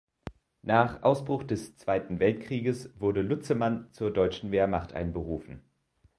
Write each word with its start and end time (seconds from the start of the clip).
Nach 0.63 1.03
Ausbruch 1.03 1.43
des 1.43 1.77
Zweiten 1.77 2.19
Weltkrieges 2.19 2.89
wurde 2.99 3.21
Luzemann 3.21 3.87
zur 3.91 4.09
deutschen 4.11 4.51
Wehrmacht 4.51 4.93
einberufen. 4.93 5.61